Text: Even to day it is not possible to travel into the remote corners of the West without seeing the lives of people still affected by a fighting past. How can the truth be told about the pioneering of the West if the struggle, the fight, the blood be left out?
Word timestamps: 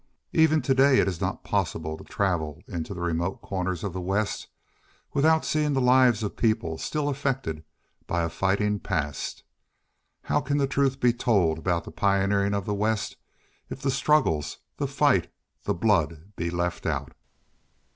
Even 0.33 0.63
to 0.63 0.73
day 0.73 0.97
it 0.97 1.07
is 1.07 1.21
not 1.21 1.43
possible 1.43 1.95
to 1.95 2.03
travel 2.03 2.63
into 2.67 2.95
the 2.95 3.01
remote 3.01 3.39
corners 3.43 3.83
of 3.83 3.93
the 3.93 4.01
West 4.01 4.47
without 5.13 5.45
seeing 5.45 5.73
the 5.73 5.79
lives 5.79 6.23
of 6.23 6.35
people 6.35 6.79
still 6.79 7.07
affected 7.07 7.63
by 8.07 8.23
a 8.23 8.29
fighting 8.29 8.79
past. 8.79 9.43
How 10.23 10.41
can 10.41 10.57
the 10.57 10.65
truth 10.65 10.99
be 10.99 11.13
told 11.13 11.59
about 11.59 11.83
the 11.83 11.91
pioneering 11.91 12.55
of 12.55 12.65
the 12.65 12.73
West 12.73 13.17
if 13.69 13.79
the 13.83 13.91
struggle, 13.91 14.43
the 14.77 14.87
fight, 14.87 15.31
the 15.65 15.75
blood 15.75 16.31
be 16.35 16.49
left 16.49 16.87
out? 16.87 17.13